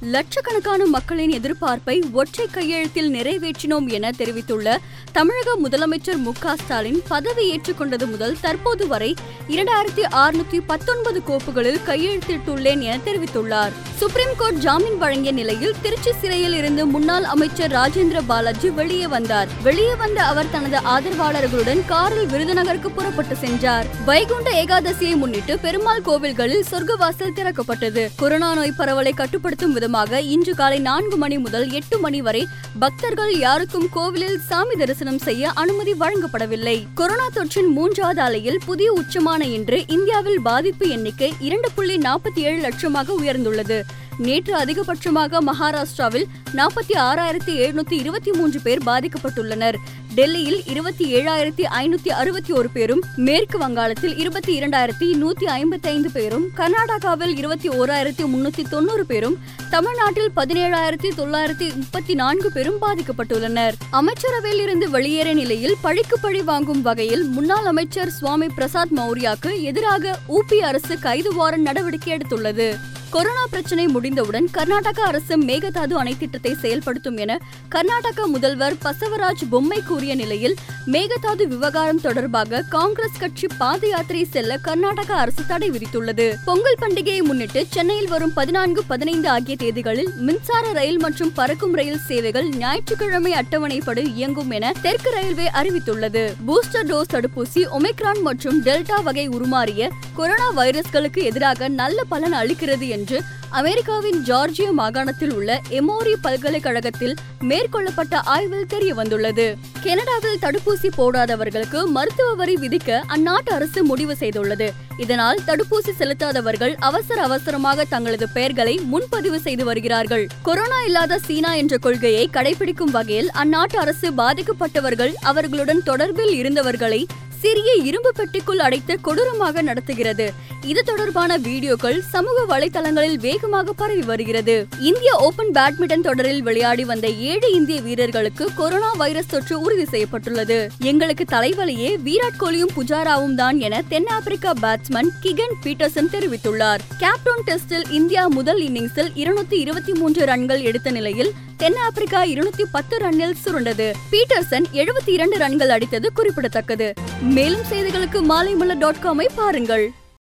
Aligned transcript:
லட்சக்கணக்கான 0.00 0.86
மக்களின் 0.86 1.30
எதிர்பார்ப்பை 1.30 2.12
ஒற்றை 2.12 2.46
கையெழுத்தில் 2.46 3.12
நிறைவேற்றினோம் 3.12 3.88
என 3.88 4.10
தெரிவித்துள்ள 4.10 4.78
தமிழக 5.12 5.56
முதலமைச்சர் 5.64 6.16
மு 6.16 6.32
க 6.38 6.56
ஸ்டாலின் 6.56 7.02
பதவி 7.08 7.56
ஏற்றுக்கொண்டது 7.56 8.10
முதல் 8.10 8.36
தற்போது 8.40 8.86
வரை 8.86 9.14
இரண்டாயிரத்தி 9.48 10.04
அறுநூத்தி 10.10 10.60
பத்தொன்பது 10.66 11.22
கோப்புகளில் 11.22 11.80
கையெழுத்திட்டுள்ளேன் 11.86 12.80
என 12.80 12.98
தெரிவித்துள்ளார். 13.04 13.70
சுப்ரீம் 13.96 14.34
கோர்ட் 14.36 14.58
ஜாமீன் 14.58 14.98
வழங்கிய 14.98 15.32
நிலையில் 15.32 15.74
திருச்சி 15.82 16.12
சிறையில் 16.20 16.52
இருந்து 16.52 16.86
முன்னாள் 16.86 17.24
அமைச்சர் 17.24 17.72
ராஜேந்திர 17.72 18.20
பாலாஜி 18.26 18.70
வெளியே 18.70 19.06
வந்தார். 19.06 19.48
வெளியே 19.62 19.94
வந்த 19.94 20.22
அவர் 20.22 20.50
தனது 20.50 20.76
ஆதரவாளர்களுடன் 20.76 21.84
காரில் 21.86 22.26
விருதுநகருக்கு 22.26 22.88
புறப்பட்டு 22.88 23.36
சென்றார். 23.36 23.86
வைகுண்ட 24.04 24.50
ஏகாதசியை 24.50 25.16
முன்னிட்டு 25.16 25.58
பெருமாள் 25.58 26.02
கோவில்களில் 26.02 26.64
சொர்க்கவாசல் 26.70 27.34
திறக்கப்பட்டது. 27.34 28.10
கொரோனா 28.16 28.54
நோய் 28.54 28.72
பரவலை 28.76 29.12
கட்டுப்படுத்தும் 29.12 29.86
விதமாக 29.88 30.20
இன்று 30.32 30.52
காலை 30.54 30.78
நான்கு 30.86 31.16
மணி 31.16 31.36
முதல் 31.38 31.70
எட்டு 31.70 31.96
மணி 31.98 32.18
வரை 32.22 32.40
பக்தர்கள் 32.78 33.30
யாருக்கும் 33.38 33.86
கோவிலில் 33.90 34.40
சாமி 34.48 34.74
தரிசனம் 34.74 35.18
செய்ய 35.18 35.52
அனுமதி 35.62 35.92
வழங்கப்படவில்லை. 35.92 36.74
கொரோனா 36.94 37.28
தொற்றின் 37.34 37.70
மூன்றாவது 37.76 38.20
அலையில் 38.20 38.58
புதிய 38.66 38.88
உச்சமான 38.98 39.40
இன்று 39.52 39.78
இந்தியாவில் 39.86 40.40
பாதிப்பு 40.40 40.88
எண்ணிக்கை 40.88 41.30
இரண்டு 41.38 41.70
புள்ளி 41.74 41.96
நாற்பத்தி 41.98 42.42
ஏழு 42.48 42.60
லட்சமாக 42.66 43.16
உயர்ந்துள்ளது. 43.20 43.78
நேற்று 44.18 44.54
அதிகபட்சமாக 44.58 45.40
மகாராஷ்டிராவில் 45.40 46.26
நாற்பத்தி 46.54 46.94
ஆறாயிரத்தி 46.96 47.52
எழுநூத்தி 47.64 47.92
இருபத்தி 47.92 48.30
மூன்று 48.30 48.60
பேர் 48.60 48.82
பாதிக்கப்பட்டுள்ளனர். 48.86 49.76
டெல்லியில் 50.14 50.62
இருபத்தி 50.66 51.14
ஏழாயிரத்தி 51.14 51.64
ஐநூத்தி 51.70 52.08
அறுபத்தி 52.08 52.52
ஒரு 52.52 52.70
பேரும் 52.70 53.02
மேற்கு 53.16 53.58
வங்காளத்தில் 53.58 54.16
இருபத்தி 54.16 54.60
இரண்டாயிரத்தி 54.60 55.08
நூத்தி 55.14 55.44
ஐம்பத்தி 55.44 55.86
ஐந்து 55.86 56.10
பேரும் 56.10 56.50
கர்நாடகாவில் 56.56 57.36
இருபத்தி 57.36 57.68
ஓராயிரத்தி 57.68 58.24
முன்னூத்தி 58.24 58.68
தொண்ணூறு 58.68 59.06
பேரும் 59.06 59.38
தமிழ்நாட்டில் 59.70 60.30
பதினேழாயிரத்தி 60.36 61.10
தொள்ளாயிரத்தி 61.16 61.76
முப்பத்தி 61.76 62.14
நான்கு 62.14 62.52
பேரும் 62.52 62.78
பாதிக்கப்பட்டுள்ளனர். 62.80 63.72
அமைச்சரவையில் 63.90 64.60
இருந்து 64.60 64.90
வெளியேற 64.90 65.32
நிலையில் 65.32 65.76
பழிக்கு 65.82 66.18
பழி 66.20 66.42
வாங்கும் 66.42 66.82
வகையில் 66.82 67.24
முன்னாள் 67.24 67.64
அமைச்சர் 67.64 68.10
சுவாமி 68.10 68.46
பிரசாத் 68.46 68.98
மௌரியாக்கு 68.98 69.62
எதிராக 69.62 70.18
ஊபி 70.28 70.58
அரசு 70.58 70.98
கைது 70.98 71.32
வாரண்ட் 71.32 71.68
நடவடிக்கை 71.70 72.16
எடுத்துள்ளது. 72.16 72.78
கொரோனா 73.10 73.46
பிரச்சனை 73.50 73.86
முடிந்தவுடன் 73.86 74.48
கர்நாடக 74.50 75.02
அரசு 75.02 75.38
மேகதாது 75.38 75.92
அணை 75.92 76.16
திட்டத்தை 76.18 76.54
செயல்படுத்தும் 76.54 77.16
என 77.16 77.38
கர்நாடக 77.68 78.26
முதல்வர் 78.26 78.74
பசவராஜ் 78.84 79.44
பொம்மை 79.50 79.82
கூறிய 79.82 80.14
நிலையில் 80.14 80.56
மேகதாது 80.86 81.46
விவகாரம் 81.46 82.00
தொடர்பாக 82.00 82.64
காங்கிரஸ் 82.68 83.18
கட்சி 83.18 83.46
பாத 83.58 83.86
யாத்திரை 83.86 84.24
செல்ல 84.24 84.56
கர்நாடக 84.56 85.14
அரசு 85.14 85.46
தடை 85.46 85.70
விதித்துள்ளது. 85.70 86.34
பொங்கல் 86.44 86.76
பண்டிகையை 86.80 87.22
முன்னிட்டு 87.22 87.66
சென்னையில் 87.70 88.08
வரும் 88.08 88.32
பதினான்கு 88.32 88.84
பதினைந்து 88.84 89.28
ஆகிய 89.28 89.56
தேதிகளில் 89.60 90.14
மின்சார 90.16 90.72
ரயில் 90.72 90.98
மற்றும் 90.98 91.32
பறக்கும் 91.32 91.74
ரயில் 91.74 91.98
சேவைகள் 91.98 92.48
ஞாயிற்றுக்கிழமை 92.48 93.32
அட்டவணைப்படி 93.32 94.14
இயங்கும் 94.14 94.50
என 94.50 94.72
தெற்கு 94.82 95.10
ரயில்வே 95.10 95.50
அறிவித்துள்ளது. 95.54 96.34
பூஸ்டர் 96.46 96.86
டோஸ் 96.86 97.12
தடுப்பூசி 97.12 97.64
ஒமிக்ரான் 97.78 98.22
மற்றும் 98.22 98.62
டெல்டா 98.62 99.02
வகை 99.02 99.28
உருமாறிய 99.28 99.90
கொரோனா 100.14 100.52
வைரஸ்களுக்கு 100.52 101.22
எதிராக 101.22 101.68
நல்ல 101.68 102.04
பலன் 102.04 102.32
அளிக்கிறது 102.32 102.96
என்று 102.98 103.18
அமெரிக்காவின் 103.50 104.18
ஜார்ஜியா 104.24 104.70
மாகாணத்தில் 104.80 105.32
உள்ள 105.32 105.50
எமோரி 105.78 106.14
பல்கலைக்கழகத்தில் 106.20 107.14
மேற்கொள்ளப்பட்ட 107.50 108.14
ஆய்வில் 108.34 108.66
தெரிய 108.66 108.92
வந்துள்ளது 108.94 109.46
கனடாவில் 109.84 110.40
தடுப்பூசி 110.42 110.88
போடாதவர்களுக்கு 110.96 111.80
மருத்துவ 111.96 112.30
வரி 112.34 112.54
விதிக்க 112.54 113.00
அந்நாட்டு 113.16 113.50
அரசு 113.50 113.80
முடிவு 113.84 114.14
செய்துள்ளது. 114.20 114.68
இதனால் 114.96 115.40
தடுப்பூசி 115.46 115.92
செலுத்தாதவர்கள் 115.98 116.74
அவசர 116.88 117.18
அவசரமாக 117.22 117.84
தங்களது 117.84 118.28
பெயர்களை 118.28 118.74
முன்பதிவு 118.92 119.40
செய்து 119.40 119.64
வருகிறார்கள். 119.64 120.26
கொரோனா 120.42 120.80
இல்லாத 120.82 121.18
சீனா 121.18 121.52
என்ற 121.54 121.78
கொள்கையை 121.78 122.24
கடைபிடிக்கும் 122.32 122.94
வகையில் 122.96 123.30
அந்நாட்டு 123.44 123.78
அரசு 123.84 124.10
பாதிக்கப்பட்டவர்கள் 124.10 125.14
அவர்களுடன் 125.22 125.82
தொடர்பில் 125.86 126.34
இருந்தவர்களை 126.34 127.00
சிறிய 127.42 127.70
இரும்பு 127.88 128.10
பெட்டிக்குள் 128.18 128.62
அடைத்து 128.66 128.94
கொடூரமாக 129.00 129.62
நடத்துகிறது. 129.62 130.26
இது 130.70 130.80
தொடர்பான 130.82 131.38
வீடியோக்கள் 131.38 131.98
சமூக 132.12 132.38
வலைதளங்களில் 132.52 133.18
வேகமாக 133.26 133.72
பரவி 133.72 134.04
வருகிறது. 134.10 134.66
இந்திய 134.88 135.10
ஓபன் 135.26 135.52
பேட்மிண்டன் 135.56 136.04
தொடரில் 136.06 136.42
விளையாடி 136.42 136.84
வந்த 136.84 137.08
ஏழு 137.08 137.48
இந்திய 137.58 137.80
வீரர்களுக்கு 137.80 138.46
கொரோனா 138.54 138.90
வைரஸ் 139.02 139.30
தொற்று 139.32 139.60
உறுதி 139.60 139.84
செய்யப்பட்டுள்ளது. 139.84 140.58
எங்களுக்கு 140.90 141.26
தலைவலியே 141.34 141.90
விராட் 142.06 142.40
கோலியும் 142.42 142.74
புஜாராவும் 142.76 143.34
தான் 143.34 143.58
என 143.58 143.82
தென்னாப்பிரிக்கா 143.88 144.52
பேட்ஸ்மேன் 144.64 145.12
கிகன் 145.22 145.56
பீட்டர்சன் 145.64 146.12
தெரிவித்துள்ளார். 146.16 146.84
கேப்டவுன் 147.04 147.46
டெஸ்டில் 147.50 147.88
இந்தியா 147.90 148.24
முதல் 148.38 148.62
இன்னிங்ஸில் 148.68 149.12
இருநூத்தி 149.22 149.58
இருபத்தி 149.64 149.92
மூன்று 149.92 150.24
ரன்கள் 150.24 150.60
எடுத்த 150.60 150.90
நிலையில் 150.90 151.32
தென்னாப்பிரிக்கா 151.58 152.24
இருநூத்தி 152.24 152.64
பத்து 152.72 152.96
ரன்னில் 152.98 153.34
சுருண்டது. 153.44 153.92
பீட்டர்சன் 154.10 154.64
எழுபத்தி 154.72 155.08
இரண்டு 155.08 155.38
ரன்கள் 155.38 155.68
அடித்தது 155.68 156.06
குறிப்பிடத்தக்கது. 156.14 156.92
மேலும் 157.20 157.64
செய்திகளுக்கு 157.70 158.20
மாலைமலர் 158.28 158.78
டாட் 158.78 159.02
காமை 159.02 159.26
பாருங்கள். 159.34 159.90